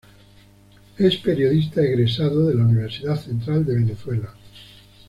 Es 0.97 1.17
periodista 1.17 1.79
egresado 1.83 2.47
de 2.47 2.55
la 2.55 2.63
Universidad 2.63 3.19
Central 3.21 3.63
de 3.67 3.75
Venezuela. 3.75 4.33